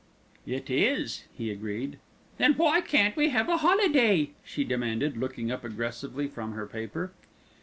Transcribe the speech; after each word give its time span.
"It 0.47 0.67
is," 0.71 1.25
he 1.31 1.51
agreed. 1.51 1.99
"Then 2.39 2.53
why 2.53 2.81
can't 2.81 3.15
we 3.15 3.29
have 3.29 3.47
a 3.49 3.57
holiday?" 3.57 4.31
she 4.43 4.63
demanded, 4.63 5.15
looking 5.15 5.51
up 5.51 5.63
aggressively 5.63 6.25
from 6.27 6.53
her 6.53 6.65
paper. 6.65 7.11